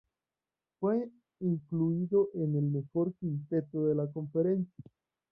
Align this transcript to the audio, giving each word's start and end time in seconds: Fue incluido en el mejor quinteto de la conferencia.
Fue 0.79 1.09
incluido 1.41 2.29
en 2.33 2.55
el 2.55 2.71
mejor 2.71 3.13
quinteto 3.19 3.85
de 3.85 3.93
la 3.93 4.11
conferencia. 4.11 4.83